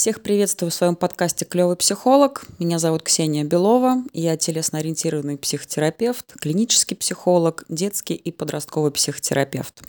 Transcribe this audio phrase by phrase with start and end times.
[0.00, 2.46] Всех приветствую в своем подкасте «Клевый психолог».
[2.58, 4.02] Меня зовут Ксения Белова.
[4.14, 9.82] Я телесно-ориентированный психотерапевт, клинический психолог, детский и подростковый психотерапевт.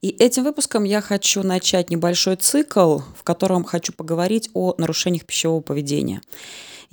[0.00, 5.60] И этим выпуском я хочу начать небольшой цикл, в котором хочу поговорить о нарушениях пищевого
[5.60, 6.22] поведения.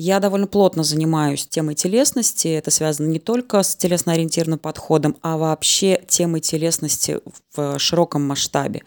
[0.01, 2.47] Я довольно плотно занимаюсь темой телесности.
[2.47, 7.19] Это связано не только с телесно-ориентированным подходом, а вообще темой телесности
[7.53, 8.83] в широком масштабе.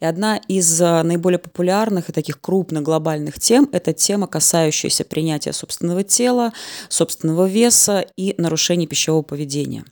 [0.00, 5.52] И одна из э, наиболее популярных и таких крупных глобальных тем– это тема, касающаяся принятия
[5.52, 6.54] собственного тела,
[6.88, 9.84] собственного веса и нарушений пищевого поведения.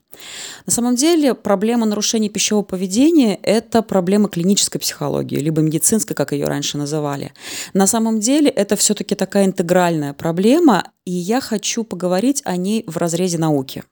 [0.67, 6.47] На самом деле проблема нарушения пищевого поведения– это проблема клинической психологии, либо медицинской, как ее
[6.47, 7.33] раньше называли.
[7.75, 12.97] На самом деле это все-таки такая интегральная проблема, и я хочу поговорить о ней в
[12.97, 13.85] разрезе науки.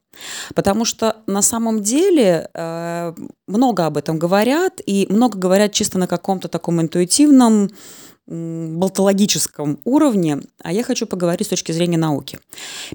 [0.54, 3.12] Потому что на самом деле э,
[3.46, 7.70] много об этом говорят, и много говорят чисто на каком-то таком интуитивном
[8.30, 12.38] болтологическом уровне, а я хочу поговорить с точки зрения науки.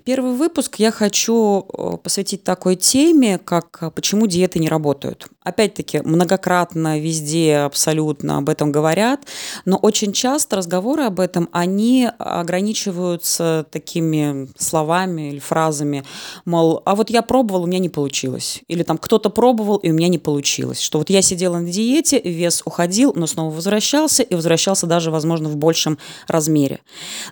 [0.05, 5.27] Первый выпуск я хочу э, посвятить такой теме, как э, почему диеты не работают.
[5.44, 9.25] Опять-таки, многократно везде абсолютно об этом говорят,
[9.66, 16.05] но очень часто разговоры об этом, они ограничиваются такими словами или фразами,
[16.45, 18.61] мол, а вот я пробовал, у меня не получилось.
[18.70, 20.80] Или там кто-то пробовал, и у меня не получилось.
[20.80, 25.25] Что вот я сидела на диете, вес уходил, но снова возвращался, и возвращался даже, возможно,
[25.30, 26.80] возможно, в большем размере.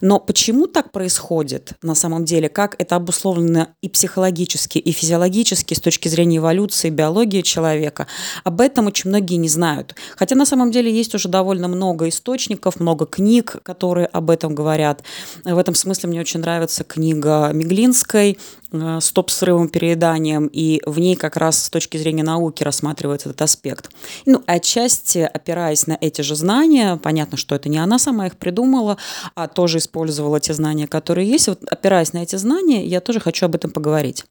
[0.01, 5.79] Но почему так происходит на самом деле, как это обусловлено и психологически, и физиологически с
[5.79, 8.07] точки зрения эволюции, биологии человека,
[8.43, 9.95] об этом очень многие не знают.
[10.17, 15.03] Хотя на самом деле есть уже довольно много источников, много книг, которые об этом говорят.
[15.43, 18.37] В этом смысле мне очень нравится книга Миглинской
[18.73, 23.91] Э, стоп-срывом перееданием, и в ней как раз с точки зрения науки рассматривается этот аспект.
[24.25, 28.97] Ну, отчасти опираясь на эти же знания, понятно, что это не она сама их придумала,
[29.35, 31.49] а тоже использовала те знания, которые есть.
[31.49, 34.25] Вот опираясь на эти знания, я тоже хочу об этом поговорить.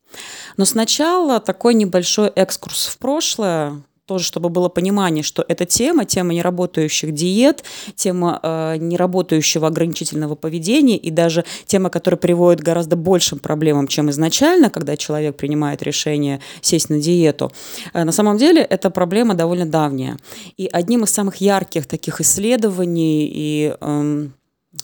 [0.56, 6.34] Но сначала такой небольшой экскурс в прошлое, тоже, чтобы было понимание, что эта тема, тема
[6.34, 7.64] неработающих диет,
[7.94, 14.10] тема э, неработающего ограничительного поведения и даже тема, которая приводит к гораздо большим проблемам, чем
[14.10, 17.52] изначально, когда человек принимает решение сесть на диету.
[17.94, 20.16] Э, на самом деле эта проблема довольно давняя.
[20.56, 24.28] И одним из самых ярких таких исследований и э,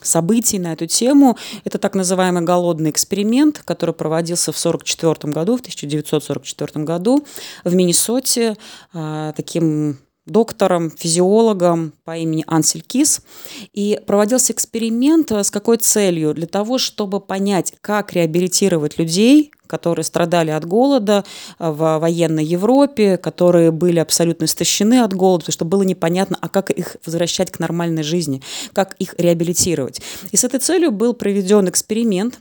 [0.03, 1.37] событий на эту тему.
[1.65, 7.26] Это так называемый голодный эксперимент, который проводился в 1944 году, в 1944 году
[7.65, 8.56] в Миннесоте
[8.93, 13.22] а, таким доктором, физиологом по имени Ансель Кис.
[13.72, 16.34] И проводился эксперимент с какой целью?
[16.34, 21.24] Для того, чтобы понять, как реабилитировать людей, которые страдали от голода
[21.58, 26.48] э, в военной Европе, которые были абсолютно истощены от голода, потому что было непонятно, а
[26.48, 30.00] как их возвращать к нормальной жизни, как их реабилитировать.
[30.32, 32.40] И с этой целью был проведен эксперимент,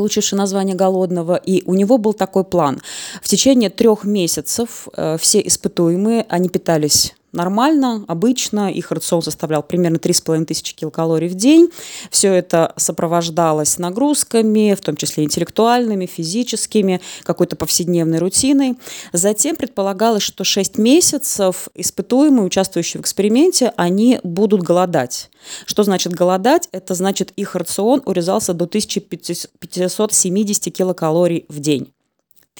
[0.00, 2.80] получивший название «Голодного», и у него был такой план.
[3.22, 8.72] В течение трех месяцев э, все испытуемые, они питались нормально, обычно.
[8.72, 11.70] Их рацион составлял примерно 3,5 тысячи килокалорий в день.
[12.10, 18.76] Все это сопровождалось нагрузками, в том числе интеллектуальными, физическими, какой-то повседневной рутиной.
[19.12, 25.30] Затем предполагалось, что 6 месяцев испытуемые, участвующие в эксперименте, они будут голодать.
[25.66, 26.68] Что значит голодать?
[26.72, 31.92] Это значит их рацион урезался до 1570 килокалорий в день.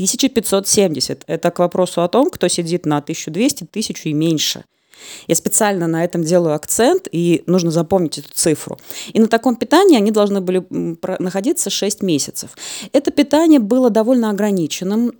[0.00, 1.24] 1570.
[1.26, 4.64] Это к вопросу о том, кто сидит на 1200, 1000 и меньше–
[5.26, 8.78] я специально на этом делаю акцент, и нужно запомнить эту цифру.
[9.12, 10.64] И на таком питании они должны были
[11.18, 12.50] находиться 6 месяцев.
[12.92, 15.12] Это питание было довольно ограниченным.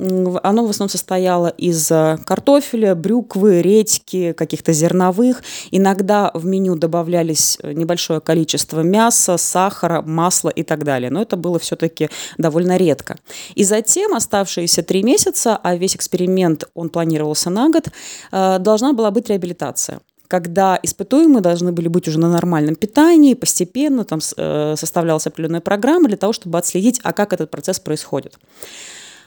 [0.42, 5.42] Оно в основном состояло из э, картофеля, брюквы, редьки, каких-то зерновых.
[5.70, 11.10] Иногда в меню добавлялись э, небольшое количество мяса, сахара, масла и так далее.
[11.10, 12.08] Но это было все-таки
[12.38, 13.16] довольно редко.
[13.54, 17.88] И затем оставшиеся три месяца, а весь эксперимент, он планировался на год,
[18.32, 23.34] э, должна была быть реабилитация адаптация когда испытуемые должны были быть уже на нормальном питании,
[23.34, 28.39] постепенно там э, составлялась определенная программа для того, чтобы отследить, а как этот процесс происходит.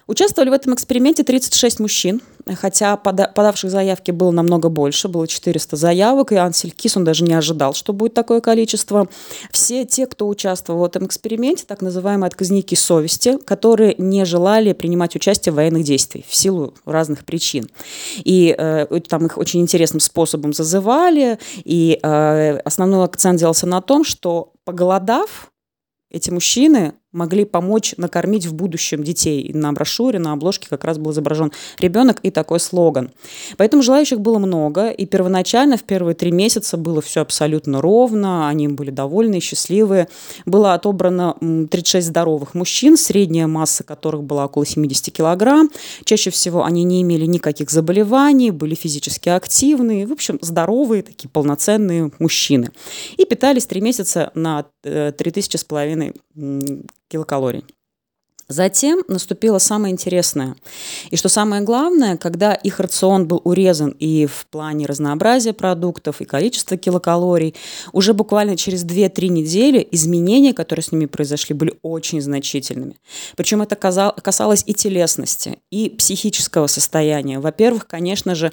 [0.05, 2.21] Участвовали в этом эксперименте 36 мужчин,
[2.55, 7.33] хотя подавших заявки было намного больше, было 400 заявок, и Ансель Кис, он даже не
[7.33, 9.07] ожидал, что будет такое количество.
[9.51, 15.15] Все те, кто участвовал в этом эксперименте, так называемые отказники совести, которые не желали принимать
[15.15, 17.69] участие в военных действиях в силу разных причин.
[18.17, 24.03] И э, там их очень интересным способом зазывали, и э, основной акцент делался на том,
[24.03, 25.49] что поголодав,
[26.09, 29.51] эти мужчины могли помочь накормить в будущем детей.
[29.53, 33.11] На брошюре, на обложке как раз был изображен ребенок и такой слоган.
[33.57, 38.67] Поэтому желающих было много, и первоначально в первые три месяца было все абсолютно ровно, они
[38.67, 40.09] были довольны, счастливые.
[40.45, 45.69] Было отобрано 36 здоровых мужчин, средняя масса которых была около 70 килограмм.
[46.03, 52.11] Чаще всего они не имели никаких заболеваний, были физически активные, в общем, здоровые, такие полноценные
[52.19, 52.71] мужчины.
[53.17, 56.13] И питались три месяца на 3000 э, с половиной
[57.13, 57.63] килокалорий.
[58.49, 60.55] Затем наступило самое интересное.
[61.11, 66.25] И что самое главное, когда их рацион был урезан и в плане разнообразия продуктов, и
[66.25, 67.55] количества килокалорий,
[67.93, 72.97] уже буквально через 2-3 недели изменения, которые с ними произошли, были очень значительными.
[73.37, 77.39] Причем это касалось и телесности, и психического состояния.
[77.39, 78.51] Во-первых, конечно же,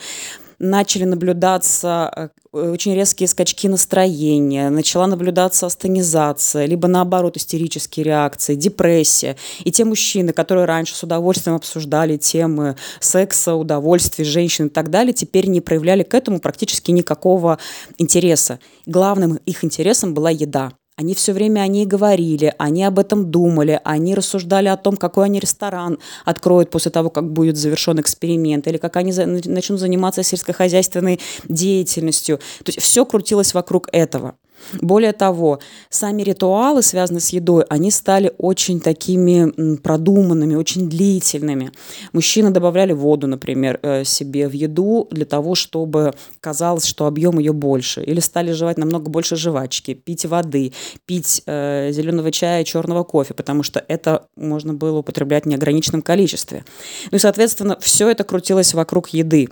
[0.60, 9.36] начали наблюдаться э, очень резкие скачки настроения, начала наблюдаться астенизация, либо наоборот истерические реакции, депрессия.
[9.64, 15.14] И те мужчины, которые раньше с удовольствием обсуждали темы секса, удовольствия, женщин и так далее,
[15.14, 17.58] теперь не проявляли к этому практически никакого
[17.98, 18.60] интереса.
[18.86, 20.72] Главным их интересом была еда.
[21.00, 25.24] Они все время о ней говорили, они об этом думали, они рассуждали о том, какой
[25.24, 31.18] они ресторан откроют после того, как будет завершен эксперимент, или как они начнут заниматься сельскохозяйственной
[31.48, 32.36] деятельностью.
[32.36, 34.34] То есть все крутилось вокруг этого.
[34.80, 41.72] Более того, сами ритуалы, связанные с едой, они стали очень такими продуманными, очень длительными.
[42.12, 47.52] Мужчины добавляли воду, например, э, себе в еду для того, чтобы казалось, что объем ее
[47.52, 48.02] больше.
[48.02, 50.72] Или стали жевать намного больше жвачки, пить воды,
[51.06, 56.64] пить э, зеленого чая, черного кофе, потому что это можно было употреблять в неограниченном количестве.
[57.10, 59.48] Ну и, соответственно, все это крутилось вокруг еды.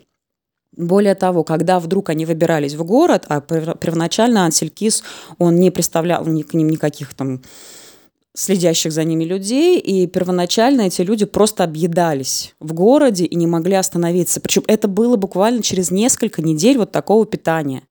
[0.77, 5.03] Более того, когда вдруг они выбирались в город, а первоначально Анселькис,
[5.39, 7.41] он не представлял ни к ним никаких там
[8.39, 13.75] следящих за ними людей, и первоначально эти люди просто объедались в городе и не могли
[13.75, 14.41] остановиться.
[14.41, 17.83] Причем это было буквально через несколько недель вот такого питания.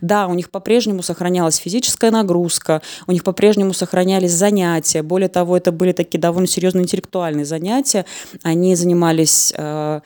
[0.00, 5.02] Да, у них по-прежнему сохранялась физическая нагрузка, у них по-прежнему сохранялись занятия.
[5.02, 8.06] Более того, это были такие довольно серьезные интеллектуальные занятия.
[8.42, 9.52] Они занимались...
[9.56, 10.02] Э,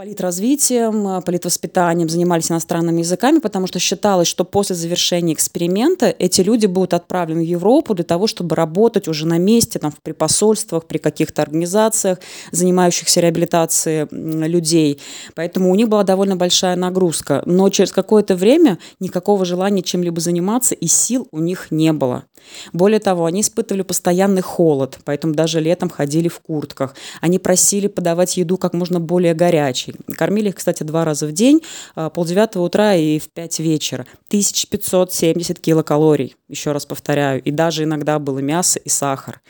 [0.00, 6.64] политразвитием, э, политвоспитанием, занимались иностранными языками, потому что считалось, что после завершения эксперимента эти люди
[6.64, 10.96] будут отправлены в Европу для того, чтобы работать уже на месте, там, при посольствах, при
[10.96, 12.18] каких-то организациях,
[12.50, 14.08] занимающихся реабилитацией
[14.48, 14.98] людей.
[15.34, 17.42] Поэтому у них была довольно большая нагрузка.
[17.44, 22.24] Но через какое-то время никакого желания чем-либо заниматься и сил у них не было.
[22.72, 26.94] Более того, они испытывали постоянный холод, поэтому даже летом ходили в куртках.
[27.20, 29.94] Они просили подавать еду как можно более горячей.
[30.16, 31.62] Кормили их, кстати, два раза в день,
[31.94, 34.06] а, полдевятого утра и в пять вечера.
[34.28, 39.40] 1570 килокалорий, еще раз повторяю, и даже иногда было мясо и сахар.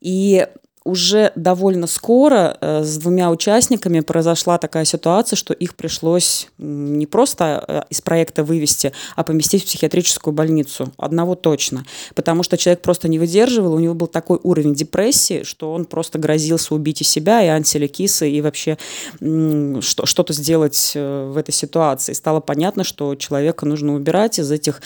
[0.00, 0.46] И
[0.86, 7.64] уже довольно скоро э, с двумя участниками произошла такая ситуация, что их пришлось не просто
[7.66, 10.92] э, из проекта вывести, а поместить в психиатрическую больницу.
[10.96, 11.84] Одного точно.
[12.14, 16.18] Потому что человек просто не выдерживал, у него был такой уровень депрессии, что он просто
[16.18, 18.78] грозился убить и себя, и антилекисы, и вообще
[19.20, 22.12] что-то сделать э, в этой ситуации.
[22.12, 24.80] Стало понятно, что человека нужно убирать из этих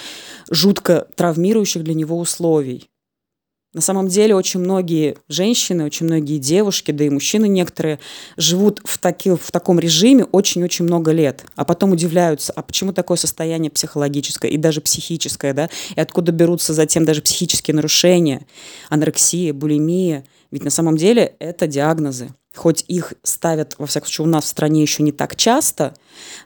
[0.51, 2.90] жутко травмирующих для него условий.
[3.73, 8.01] На самом деле очень многие женщины, очень многие девушки, да и мужчины некоторые
[8.37, 13.17] живут в, таки, в таком режиме очень-очень много лет, а потом удивляются, а почему такое
[13.17, 18.45] состояние психологическое и даже психическое, да, и откуда берутся затем даже психические нарушения,
[18.89, 20.25] анорексия, булимия.
[20.51, 24.49] Ведь на самом деле это диагнозы хоть их ставят, во всяком случае, у нас в
[24.49, 25.95] стране еще не так часто,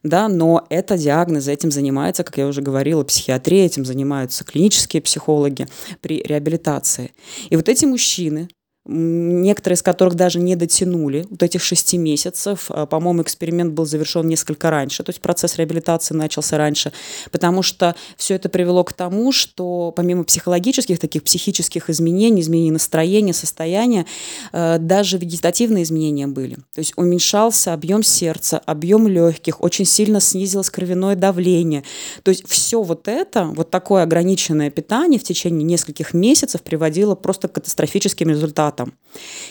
[0.03, 5.67] да, но это диагнозы, этим занимается, как я уже говорила, психиатрия, этим занимаются клинические психологи
[6.01, 7.13] при реабилитации.
[7.49, 8.49] И вот эти мужчины,
[8.87, 12.67] некоторые из которых даже не дотянули вот этих шести месяцев.
[12.69, 16.93] А, по-моему, эксперимент был завершен несколько раньше, то есть процесс реабилитации начался раньше,
[17.31, 23.33] потому что все это привело к тому, что помимо психологических, таких психических изменений, изменений настроения,
[23.33, 24.05] состояния,
[24.53, 26.57] э, даже вегетативные изменения были.
[26.75, 31.85] То есть уменьшался объем сердца, объем легких, очень сильно снизилось кровяное давление.
[32.23, 37.49] То есть все вот это, вот такое ограниченное питание в течение нескольких месяцев приводило просто
[37.49, 38.95] к катастрофическим результатам аппаратом.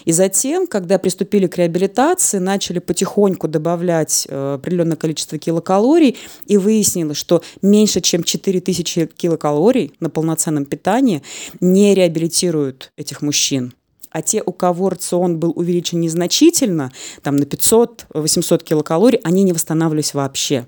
[0.06, 7.18] И затем, когда приступили к реабилитации, начали потихоньку добавлять э, определенное количество килокалорий, и выяснилось,
[7.18, 11.22] что меньше чем 4000 килокалорий на полноценном питании
[11.62, 13.74] не реабилитируют этих мужчин
[14.15, 16.92] а те, у кого рацион был увеличен незначительно,
[17.24, 20.68] там на 500-800 килокалорий, они не восстанавливались вообще.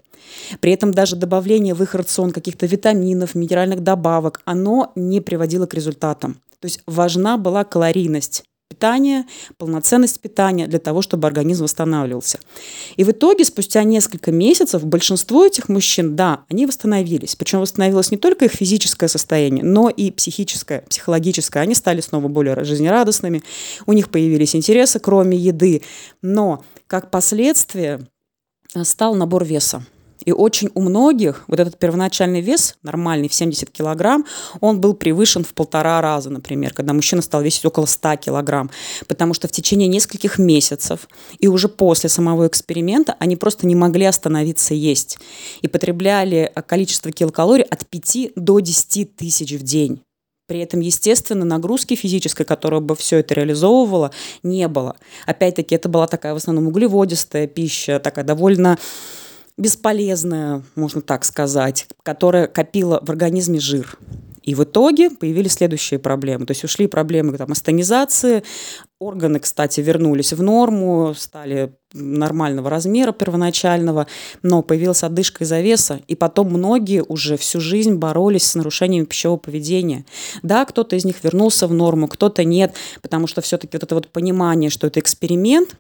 [0.60, 5.76] При этом даже добавление в их рацион каких-то витаминов, минеральных добавок, оно не приводило к
[5.76, 6.42] результатам.
[6.60, 8.44] То есть важна была калорийность
[8.76, 9.26] питания,
[9.58, 12.40] полноценность питания для того, чтобы организм восстанавливался.
[12.98, 17.36] И в итоге, спустя несколько месяцев, большинство этих мужчин, да, они восстановились.
[17.36, 21.62] Причем восстановилось не только их физическое состояние, но и психическое, психологическое.
[21.62, 23.44] Они стали снова более жизнерадостными,
[23.86, 25.82] у них появились интересы, кроме еды.
[26.22, 28.08] Но как последствие
[28.74, 29.86] э, стал набор веса.
[30.26, 34.26] И очень у многих вот этот первоначальный вес, нормальный, в 70 килограмм,
[34.60, 38.70] он был превышен в полтора раза, например, когда мужчина стал весить около 100 килограмм.
[39.08, 41.08] Потому что в течение нескольких месяцев
[41.40, 45.18] и уже после самого эксперимента они просто не могли остановиться есть.
[45.62, 50.02] И потребляли количество килокалорий от 5 до 10 тысяч в день.
[50.48, 54.12] При этом, естественно, нагрузки физической, которая бы все это реализовывала,
[54.44, 54.96] не было.
[55.26, 58.78] Опять-таки, это была такая в основном углеводистая пища, такая довольно
[59.58, 63.98] бесполезная, можно так сказать, которая копила в организме жир.
[64.46, 66.46] И в итоге появились следующие проблемы.
[66.46, 68.44] То есть ушли проблемы там, астонизации,
[69.00, 74.06] органы, кстати, вернулись в норму, стали нормального размера первоначального,
[74.44, 79.38] но появилась одышка из-за веса, и потом многие уже всю жизнь боролись с нарушениями пищевого
[79.38, 80.06] поведения.
[80.44, 84.10] Да, кто-то из них вернулся в норму, кто-то нет, потому что все-таки вот это вот
[84.10, 85.76] понимание, что это эксперимент,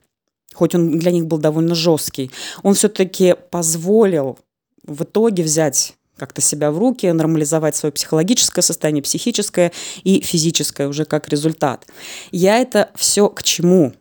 [0.55, 2.31] хоть он для них был довольно жесткий,
[2.63, 4.39] он все-таки позволил
[4.83, 9.71] в итоге взять как-то себя в руки, нормализовать свое психологическое состояние, психическое
[10.03, 11.85] и физическое уже как результат.
[12.31, 13.93] Я это все к чему?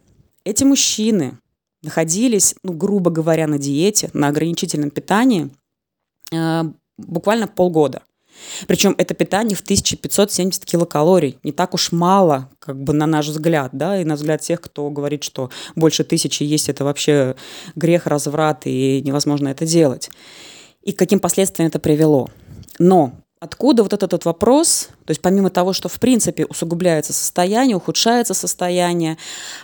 [0.44, 1.38] Эти мужчины
[1.82, 5.50] находились, ну, грубо говоря, на диете, на ограничительном питании
[6.32, 6.62] э,
[6.96, 8.02] буквально полгода–
[8.66, 11.38] причем это питание в 1570 килокалорий.
[11.42, 14.90] Не так уж мало, как бы на наш взгляд, да, и на взгляд тех, кто
[14.90, 17.36] говорит, что больше тысячи есть, это вообще
[17.74, 20.10] грех, разврат, и невозможно это делать.
[20.82, 22.28] И к каким последствиям это привело.
[22.78, 27.76] Но Откуда вот этот вот вопрос, то есть помимо того, что в принципе усугубляется состояние,
[27.76, 29.18] ухудшается состояние,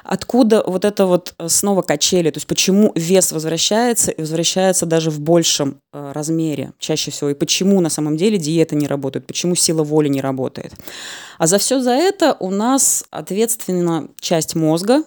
[0.04, 5.10] откуда вот это вот э, снова качели, то есть почему вес возвращается и возвращается даже
[5.10, 9.54] в большем э, размере чаще всего, и почему на самом деле диета не работает, почему
[9.54, 10.74] сила воли не работает.
[11.38, 15.04] А за все за это у нас ответственна часть мозга,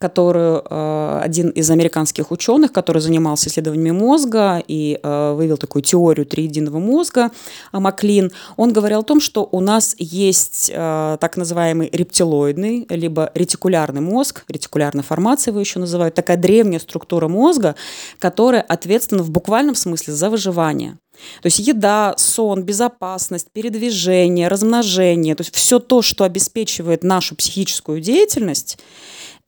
[0.00, 6.24] которую э, один из американских ученых, который занимался исследованиями мозга и э, вывел такую теорию
[6.24, 7.30] триединого мозга,
[7.70, 14.00] Маклин, он говорил о том, что у нас есть э, так называемый рептилоидный, либо ретикулярный
[14.00, 17.74] мозг, ретикулярная формация его еще называют, такая древняя структура мозга,
[18.18, 20.96] которая ответственна в буквальном смысле за выживание.
[21.42, 28.00] То есть еда, сон, безопасность, передвижение, размножение, то есть все то, что обеспечивает нашу психическую
[28.00, 28.78] деятельность,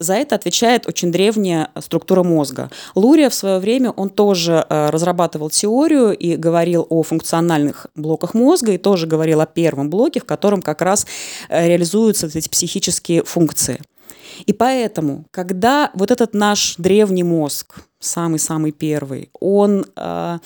[0.02, 2.70] за это отвечает очень древняя структура мозга.
[2.94, 8.72] Лурия в свое время, он тоже э, разрабатывал теорию и говорил о функциональных блоках мозга,
[8.72, 11.06] и тоже говорил о первом блоке, в котором как раз
[11.48, 13.80] э, реализуются эти психические функции.
[14.46, 20.38] И поэтому, когда вот этот наш древний мозг, самый-самый первый, он э,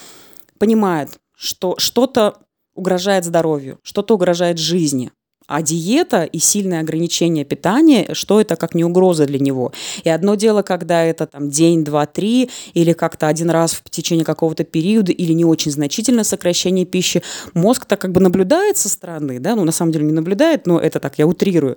[0.59, 2.39] понимает, что что-то
[2.75, 5.11] угрожает здоровью, что-то угрожает жизни,
[5.47, 9.73] а диета и сильное ограничение питания, что это как не угроза для него.
[10.05, 14.25] И одно дело, когда это там день, два, три, или как-то один раз в течение
[14.25, 17.23] какого-то периода, или не очень значительное сокращение пищи,
[17.55, 21.00] мозг-то как бы наблюдает со стороны, да, ну на самом деле не наблюдает, но это
[21.00, 21.76] так, я утрирую.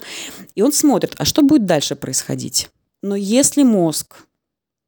[0.55, 2.69] И он смотрит, а что будет дальше происходить?
[3.01, 4.25] Но если мозг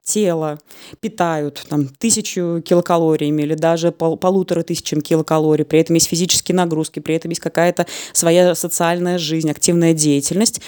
[0.03, 0.59] тело
[0.99, 6.99] питают там, тысячу килокалориями или даже пол, полутора тысячам килокалорий, при этом есть физические нагрузки,
[6.99, 10.61] при этом есть какая-то своя социальная жизнь, активная деятельность,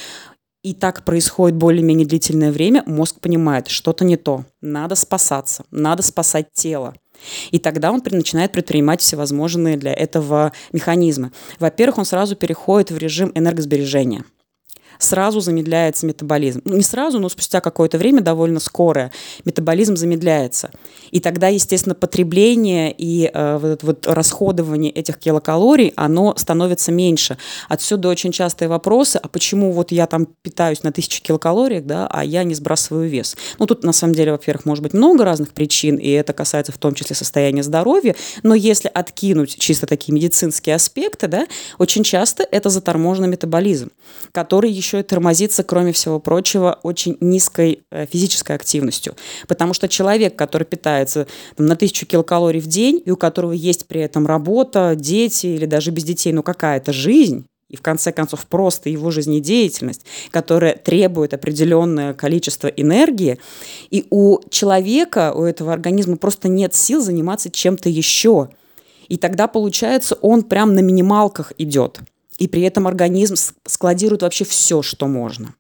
[0.64, 6.54] и так происходит более-менее длительное время, мозг понимает, что-то не то, надо спасаться, надо спасать
[6.54, 6.96] тело.
[7.52, 11.32] И тогда он начинает предпринимать всевозможные для этого механизмы.
[11.60, 14.24] Во-первых, он сразу переходит в режим энергосбережения–
[15.00, 16.62] сразу замедляется метаболизм.
[16.66, 19.12] Ну, не сразу, но спустя какое-то время, довольно скорое,
[19.46, 20.72] метаболизм замедляется.
[21.12, 27.38] И тогда, естественно, потребление и э, вот, вот расходование этих килокалорий, оно становится меньше.
[27.70, 32.24] Отсюда очень частые вопросы, а почему вот я там питаюсь на тысячу килокалорий, да, а
[32.24, 33.36] я не сбрасываю вес?
[33.60, 36.78] Ну, тут на самом деле, во-первых, может быть много разных причин, и это касается в
[36.78, 41.48] том числе состояния здоровья, но если откинуть чисто такие медицинские аспекты, да,
[41.78, 43.92] очень часто это заторможенный метаболизм,
[44.32, 49.16] который еще и тормозится, кроме всего прочего, очень низкой э, физической активностью.
[49.48, 53.88] Потому что человек, который питается там, на тысячу килокалорий в день, и у которого есть
[53.88, 58.46] при этом работа, дети или даже без детей, но какая-то жизнь, и в конце концов
[58.46, 63.40] просто его жизнедеятельность, которая требует определенное количество энергии,
[63.90, 68.50] и у человека, у этого организма просто нет сил заниматься чем-то еще.
[69.08, 72.00] И тогда, получается, он прям на минималках идет.
[72.44, 73.36] И при этом организм
[73.66, 75.56] складирует вообще все, что можно.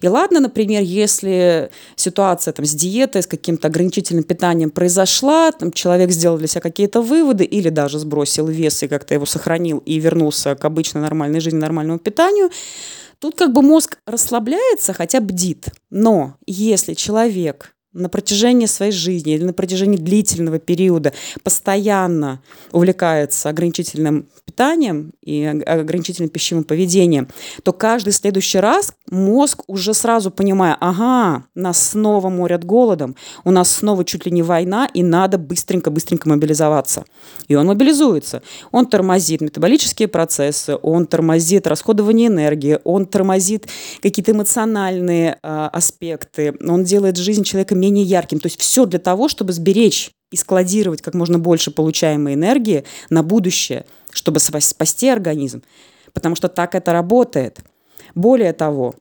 [0.00, 6.10] И ладно, например, если ситуация там, с диетой, с каким-то ограничительным питанием произошла, там, человек
[6.10, 10.54] сделал для себя какие-то выводы или даже сбросил вес и как-то его сохранил и вернулся
[10.54, 12.48] к обычной нормальной жизни, нормальному питанию,
[13.18, 15.66] тут как бы мозг расслабляется, хотя бдит.
[15.90, 24.26] Но если человек на протяжении своей жизни или на протяжении длительного периода постоянно увлекается ограничительным
[24.44, 27.28] питанием и ограничительным пищевым поведением,
[27.62, 33.70] то каждый следующий раз мозг уже сразу понимая, ага, нас снова морят голодом, у нас
[33.70, 37.04] снова чуть ли не война, и надо быстренько-быстренько мобилизоваться.
[37.48, 38.42] И он мобилизуется.
[38.72, 43.68] Он тормозит метаболические процессы, он тормозит расходование энергии, он тормозит
[44.00, 48.40] какие-то эмоциональные э, аспекты, он делает жизнь человека менее ярким.
[48.40, 53.22] То есть все для того, чтобы сберечь и складировать как можно больше получаемой энергии на
[53.22, 55.62] будущее, чтобы спасти организм.
[56.12, 57.60] Потому что так это работает.
[58.14, 58.94] Более того,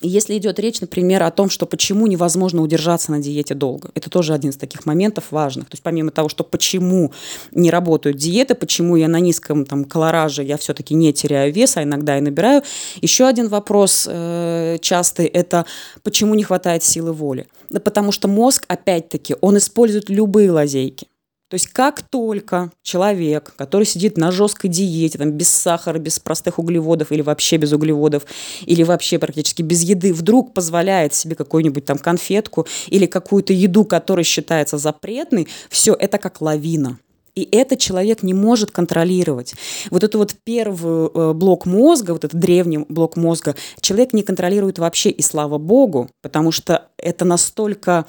[0.00, 4.32] если идет речь, например, о том, что почему невозможно удержаться на диете долго, это тоже
[4.32, 5.66] один из таких моментов важных.
[5.66, 7.12] То есть помимо того, что почему
[7.50, 11.82] не работают диеты, почему я на низком там, колораже я все-таки не теряю вес, а
[11.82, 12.62] иногда и набираю,
[13.00, 15.66] еще один вопрос э, частый– это
[16.02, 17.48] почему не хватает силы воли.
[17.68, 21.08] Да потому что мозг, опять-таки, он использует любые лазейки.
[21.48, 26.58] То есть как только человек, который сидит на жесткой диете, там, без сахара, без простых
[26.58, 28.24] углеводов или вообще без углеводов,
[28.66, 34.24] или вообще практически без еды, вдруг позволяет себе какую-нибудь там конфетку или какую-то еду, которая
[34.24, 36.98] считается запретной, все это как лавина.
[37.34, 39.54] И это человек не может контролировать.
[39.90, 44.80] Вот это вот первый э, блок мозга, вот этот древний блок мозга, человек не контролирует
[44.80, 48.06] вообще, и слава богу, потому что это настолько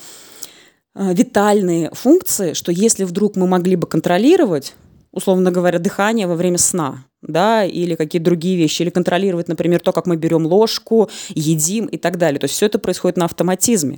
[0.99, 4.75] витальные функции, что если вдруг мы могли бы контролировать,
[5.11, 9.91] условно говоря, дыхание во время сна, да, или какие-то другие вещи, или контролировать, например, то,
[9.91, 12.39] как мы берем ложку, едим и так далее.
[12.39, 13.97] То есть все это происходит на автоматизме.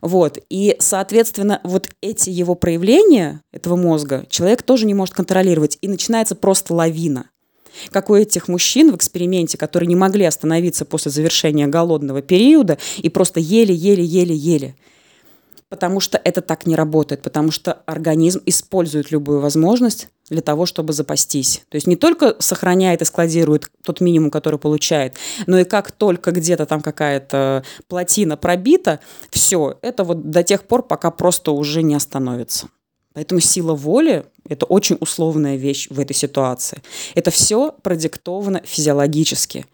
[0.00, 0.38] Вот.
[0.48, 5.78] И, соответственно, вот эти его проявления этого мозга человек тоже не может контролировать.
[5.80, 7.26] И начинается просто лавина.
[7.90, 13.10] Как у этих мужчин в эксперименте, которые не могли остановиться после завершения голодного периода и
[13.10, 14.74] просто ели-ели-ели-ели
[15.68, 20.92] потому что это так не работает, потому что организм использует любую возможность для того, чтобы
[20.92, 21.62] запастись.
[21.68, 26.30] То есть не только сохраняет и складирует тот минимум, который получает, но и как только
[26.32, 29.00] где-то там какая-то плотина пробита,
[29.30, 32.68] все, это вот до тех пор, пока просто уже не остановится.
[33.14, 36.82] Поэтому сила воли– это очень условная вещь в этой ситуации.
[37.14, 39.64] Это все продиктовано физиологически.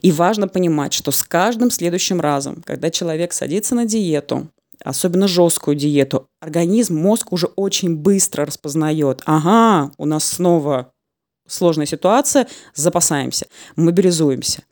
[0.00, 4.48] И важно понимать, что с каждым следующим разом, когда человек садится на диету,
[4.84, 10.92] особенно жесткую диету, организм, мозг уже очень быстро распознает, ага, у нас снова
[11.46, 14.62] сложная ситуация, запасаемся, мобилизуемся.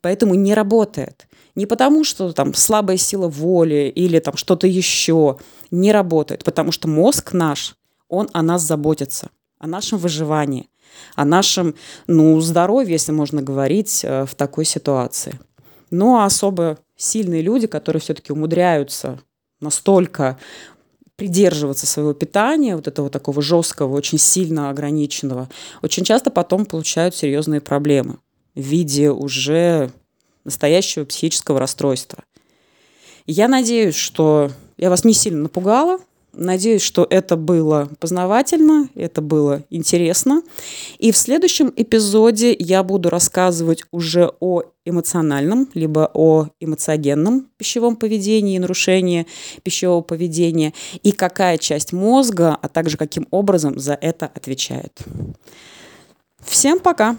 [0.00, 1.26] Поэтому не работает.
[1.54, 5.38] Не потому, что там слабая сила воли или там что-то еще
[5.70, 7.76] не работает, потому что мозг наш,
[8.08, 10.68] он о нас заботится, о нашем выживании,
[11.14, 11.74] о нашем
[12.06, 15.38] ну, здоровье, если можно говорить, э, в такой ситуации.
[15.90, 19.20] Но особо сильные люди, которые все-таки умудряются
[19.64, 20.38] настолько
[21.16, 25.48] придерживаться своего питания, вот этого такого жесткого, очень сильно ограниченного,
[25.82, 28.18] очень часто потом получают серьезные проблемы
[28.54, 29.90] в виде уже
[30.44, 32.24] настоящего психического расстройства.
[33.26, 35.98] Я надеюсь, что я вас не сильно напугала,
[36.36, 40.42] Надеюсь, что это было познавательно, это было интересно.
[40.98, 48.58] И в следующем эпизоде я буду рассказывать уже о эмоциональном, либо о эмоциогенном пищевом поведении,
[48.58, 49.26] нарушении
[49.62, 55.00] пищевого поведения, и какая часть мозга, а также каким образом за это отвечает.
[56.40, 57.16] Всем пока!